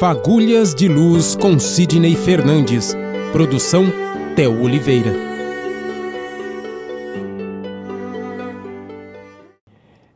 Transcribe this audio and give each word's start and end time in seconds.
Fagulhas 0.00 0.74
de 0.74 0.88
Luz 0.88 1.36
com 1.36 1.58
Sidney 1.58 2.16
Fernandes. 2.16 2.96
Produção 3.32 3.84
Theo 4.34 4.62
Oliveira. 4.62 5.12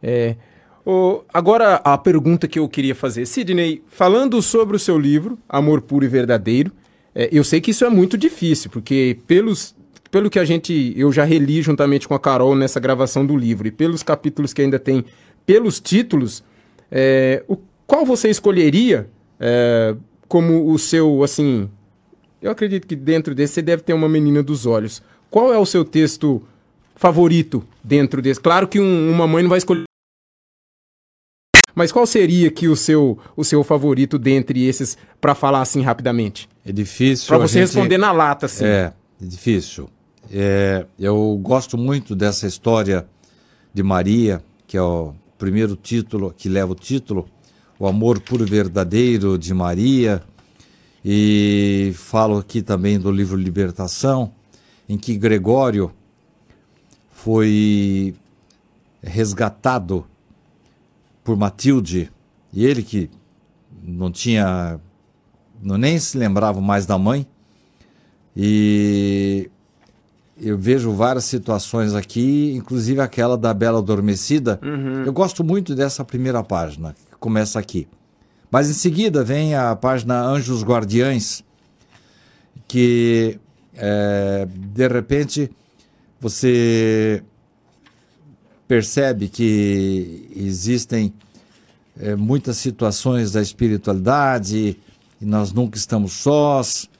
É, 0.03 0.37
o, 0.87 1.23
agora 1.29 1.75
a 1.85 1.99
pergunta 1.99 2.49
que 2.49 2.59
eu 2.59 2.67
queria 2.67 2.95
fazer. 2.95 3.27
Sidney, 3.27 3.83
falando 3.87 4.41
sobre 4.41 4.75
o 4.75 4.79
seu 4.79 4.99
livro, 4.99 5.39
Amor 5.47 5.83
Puro 5.83 6.07
e 6.07 6.09
Verdadeiro, 6.09 6.73
é, 7.15 7.29
eu 7.31 7.45
sei 7.45 7.61
que 7.61 7.71
isso 7.71 7.85
é 7.85 7.91
muito 7.91 8.17
difícil, 8.17 8.71
porque 8.71 9.19
pelos, 9.27 9.77
pelo 10.11 10.31
que 10.31 10.39
a 10.39 10.47
gente. 10.47 10.95
Eu 10.97 11.13
já 11.13 11.25
reli 11.25 11.61
juntamente 11.61 12.09
com 12.09 12.15
a 12.15 12.19
Carol 12.19 12.57
nessa 12.57 12.81
gravação 12.81 13.27
do 13.27 13.37
livro, 13.37 13.69
e 13.69 13.71
pelos 13.71 14.03
capítulos 14.03 14.55
que 14.55 14.63
ainda 14.63 14.79
tem, 14.79 15.05
pelos 15.45 15.79
títulos, 15.79 16.43
é, 16.91 17.45
o, 17.47 17.59
qual 17.87 18.07
você 18.07 18.31
escolheria 18.31 19.11
é, 19.47 19.95
como 20.27 20.73
o 20.73 20.79
seu, 20.79 21.23
assim. 21.23 21.69
Eu 22.41 22.51
acredito 22.51 22.87
que 22.87 22.97
dentro 22.97 23.35
desse 23.35 23.55
você 23.55 23.63
deve 23.63 23.83
ter 23.83 23.93
uma 23.93 24.09
menina 24.09 24.43
dos 24.43 24.65
olhos. 24.65 25.03
Qual 25.31 25.53
é 25.53 25.59
o 25.59 25.67
seu 25.67 25.85
texto 25.85 26.43
favorito 26.97 27.63
dentro 27.83 28.23
desse? 28.23 28.41
Claro 28.41 28.67
que 28.67 28.81
um, 28.81 29.11
uma 29.11 29.27
mãe 29.27 29.43
não 29.43 29.51
vai 29.51 29.59
escolher. 29.59 29.85
Mas 31.75 31.93
qual 31.93 32.07
seria 32.07 32.51
que 32.51 32.69
o 32.69 32.77
seu, 32.77 33.19
o 33.37 33.45
seu 33.45 33.63
favorito 33.63 34.19
dentre 34.19 34.65
esses, 34.65 34.97
para 35.21 35.35
falar 35.35 35.61
assim 35.61 35.83
rapidamente? 35.83 36.49
É 36.65 36.73
difícil. 36.73 37.27
Para 37.27 37.39
você 37.39 37.59
gente... 37.59 37.67
responder 37.67 37.99
na 37.99 38.13
lata, 38.13 38.47
assim. 38.47 38.65
É, 38.65 38.93
é 39.21 39.27
difícil. 39.27 39.91
É, 40.33 40.87
eu 40.99 41.39
gosto 41.43 41.77
muito 41.77 42.15
dessa 42.15 42.47
história 42.47 43.07
de 43.75 43.83
Maria, 43.83 44.43
que 44.67 44.77
é 44.77 44.83
o 44.83 45.13
primeiro 45.37 45.77
título, 45.77 46.33
que 46.35 46.49
leva 46.49 46.73
o 46.73 46.77
título, 46.77 47.29
O 47.79 47.87
Amor 47.87 48.21
Puro 48.21 48.45
e 48.45 48.51
Verdadeiro 48.51 49.39
de 49.39 49.53
Maria. 49.53 50.23
E 51.05 51.93
falo 51.97 52.39
aqui 52.39 52.63
também 52.63 52.99
do 52.99 53.11
livro 53.11 53.37
Libertação, 53.37 54.33
em 54.89 54.97
que 54.97 55.17
Gregório 55.17 55.93
foi 57.13 58.15
resgatado 59.03 60.07
por 61.23 61.37
Matilde, 61.37 62.11
e 62.53 62.65
ele 62.65 62.83
que 62.83 63.11
não 63.83 64.11
tinha, 64.11 64.81
não 65.63 65.77
nem 65.77 65.99
se 65.99 66.17
lembrava 66.17 66.61
mais 66.61 66.87
da 66.87 66.99
mãe, 66.99 67.27
e 68.37 69.51
eu 70.41 70.59
vejo 70.59 70.93
várias 70.93 71.25
situações 71.25 71.95
aqui, 71.95 72.53
inclusive 72.55 73.01
aquela 73.01 73.39
da 73.39 73.55
Bela 73.55 73.79
Adormecida. 73.79 74.59
Uhum. 74.63 75.05
Eu 75.05 75.13
gosto 75.13 75.45
muito 75.45 75.75
dessa 75.75 76.05
primeira 76.05 76.43
página, 76.43 76.95
começa 77.25 77.59
aqui. 77.59 77.89
Mas 78.51 78.69
em 78.69 78.75
seguida 78.75 79.25
vem 79.25 79.55
a 79.55 79.75
página 79.75 80.21
Anjos 80.21 80.63
Guardiães, 80.63 81.43
que 82.69 83.41
é, 83.75 84.47
de 84.47 84.87
repente 84.87 85.51
você 86.21 87.25
percebe 88.69 89.29
que 89.29 90.29
existem 90.37 91.15
é, 91.99 92.15
muitas 92.15 92.59
situações 92.59 93.33
da 93.33 93.41
espiritualidade 93.41 94.79
e 95.19 95.25
nós 95.25 95.51
nunca 95.51 95.79
estamos 95.79 96.13
sós. 96.13 96.91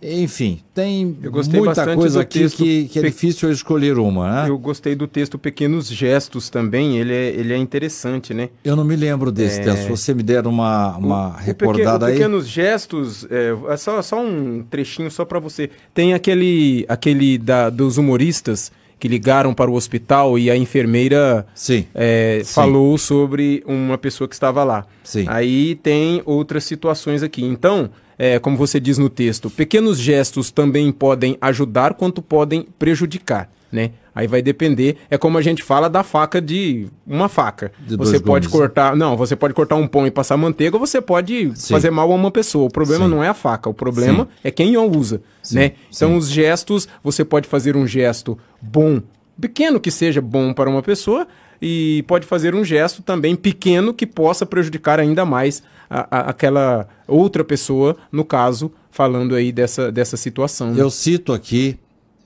Enfim, 0.00 0.60
tem 0.72 1.04
muita 1.04 1.94
coisa 1.94 2.20
aqui 2.20 2.48
que, 2.50 2.88
que, 2.88 2.98
é 2.98 3.02
difícil 3.02 3.50
escolher 3.50 3.98
uma. 3.98 4.44
Né? 4.44 4.50
Eu 4.50 4.56
gostei 4.56 4.94
do 4.94 5.08
texto 5.08 5.38
Pequenos 5.38 5.88
Gestos 5.88 6.48
também, 6.48 6.98
ele 6.98 7.12
é, 7.12 7.28
ele 7.30 7.52
é 7.52 7.56
interessante, 7.56 8.32
né? 8.32 8.50
Eu 8.62 8.76
não 8.76 8.84
me 8.84 8.94
lembro 8.94 9.32
desse 9.32 9.60
é... 9.60 9.64
texto, 9.64 9.88
você 9.88 10.14
me 10.14 10.22
der 10.22 10.46
uma, 10.46 10.96
uma 10.96 11.28
o, 11.28 11.32
recordada 11.32 12.04
o 12.04 12.08
aí. 12.08 12.14
Pequenos 12.14 12.46
Gestos, 12.48 13.26
é, 13.28 13.56
é, 13.68 13.76
só, 13.76 14.00
só 14.00 14.20
um 14.20 14.62
trechinho 14.62 15.10
só 15.10 15.24
para 15.24 15.40
você. 15.40 15.68
Tem 15.92 16.14
aquele, 16.14 16.86
aquele 16.88 17.36
da, 17.36 17.68
dos 17.68 17.98
humoristas 17.98 18.70
que 18.98 19.08
ligaram 19.08 19.54
para 19.54 19.70
o 19.70 19.74
hospital 19.74 20.38
e 20.38 20.50
a 20.50 20.56
enfermeira 20.56 21.46
Sim. 21.54 21.86
É, 21.94 22.40
Sim. 22.44 22.52
falou 22.52 22.98
sobre 22.98 23.62
uma 23.66 23.96
pessoa 23.96 24.26
que 24.26 24.34
estava 24.34 24.64
lá. 24.64 24.86
Sim. 25.04 25.24
Aí 25.28 25.76
tem 25.76 26.22
outras 26.24 26.64
situações 26.64 27.22
aqui. 27.22 27.44
Então, 27.44 27.90
é, 28.18 28.38
como 28.38 28.56
você 28.56 28.80
diz 28.80 28.98
no 28.98 29.08
texto, 29.08 29.48
pequenos 29.48 29.98
gestos 29.98 30.50
também 30.50 30.90
podem 30.90 31.38
ajudar 31.40 31.94
quanto 31.94 32.20
podem 32.20 32.66
prejudicar, 32.78 33.48
né? 33.70 33.90
Aí 34.14 34.26
vai 34.26 34.42
depender, 34.42 34.96
é 35.10 35.16
como 35.16 35.38
a 35.38 35.42
gente 35.42 35.62
fala 35.62 35.88
da 35.88 36.02
faca 36.02 36.40
de 36.40 36.88
uma 37.06 37.28
faca. 37.28 37.70
De 37.78 37.96
você 37.96 38.18
pode 38.18 38.48
gumes. 38.48 38.60
cortar, 38.60 38.96
não, 38.96 39.16
você 39.16 39.36
pode 39.36 39.54
cortar 39.54 39.76
um 39.76 39.86
pão 39.86 40.06
e 40.06 40.10
passar 40.10 40.36
manteiga, 40.36 40.76
ou 40.76 40.80
você 40.84 41.00
pode 41.00 41.52
Sim. 41.54 41.74
fazer 41.74 41.90
mal 41.90 42.10
a 42.10 42.14
uma 42.14 42.30
pessoa. 42.30 42.66
O 42.66 42.72
problema 42.72 43.04
Sim. 43.04 43.10
não 43.10 43.22
é 43.22 43.28
a 43.28 43.34
faca, 43.34 43.70
o 43.70 43.74
problema 43.74 44.24
Sim. 44.24 44.30
é 44.42 44.50
quem 44.50 44.74
a 44.74 44.82
usa, 44.82 45.20
né? 45.52 45.72
Então 45.94 46.16
os 46.16 46.28
gestos, 46.28 46.88
você 47.02 47.24
pode 47.24 47.46
fazer 47.46 47.76
um 47.76 47.86
gesto 47.86 48.36
bom, 48.60 49.00
pequeno 49.40 49.78
que 49.78 49.90
seja 49.90 50.20
bom 50.20 50.52
para 50.52 50.68
uma 50.68 50.82
pessoa, 50.82 51.26
e 51.60 52.04
pode 52.06 52.26
fazer 52.26 52.54
um 52.54 52.64
gesto 52.64 53.02
também 53.02 53.34
pequeno 53.36 53.92
que 53.92 54.06
possa 54.06 54.46
prejudicar 54.46 54.98
ainda 55.00 55.24
mais 55.24 55.62
a, 55.90 56.18
a, 56.18 56.20
aquela 56.30 56.88
outra 57.06 57.44
pessoa, 57.44 57.96
no 58.12 58.24
caso, 58.24 58.70
falando 58.90 59.34
aí 59.34 59.52
dessa, 59.52 59.90
dessa 59.90 60.16
situação. 60.16 60.72
né? 60.72 60.80
Eu 60.80 60.90
cito 60.90 61.32
aqui 61.32 61.76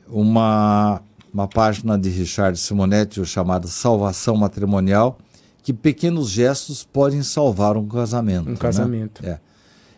uma, 0.09 1.01
uma 1.33 1.49
página 1.49 1.99
de 1.99 2.11
Richard 2.11 2.59
Simonetti 2.59 3.25
chamada 3.25 3.67
Salvação 3.67 4.37
Matrimonial, 4.37 5.19
que 5.63 5.73
pequenos 5.73 6.29
gestos 6.29 6.85
podem 6.85 7.23
salvar 7.23 7.77
um 7.77 7.89
casamento. 7.89 8.49
Um 8.49 8.53
né? 8.53 8.57
casamento. 8.59 9.25
É. 9.25 9.39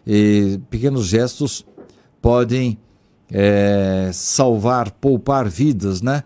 E 0.06 0.60
pequenos 0.70 1.06
gestos 1.06 1.66
podem 2.22 2.78
é, 3.30 4.10
salvar, 4.12 4.90
poupar 4.92 5.48
vidas, 5.48 6.00
né? 6.00 6.22